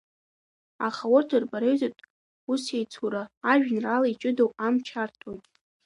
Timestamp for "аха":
0.87-1.05